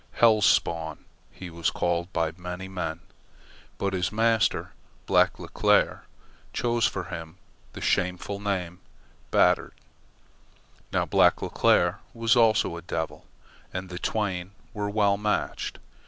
[0.13, 3.01] "Hell's Spawn" he was called by many men,
[3.77, 4.73] but his master,
[5.05, 6.07] Black Leclere,
[6.53, 7.37] chose for him
[7.73, 8.79] the shameful name
[9.29, 9.73] "Batard."
[10.91, 13.27] Now Black Leclere was also a devil,
[13.71, 15.77] and the twain were well matched.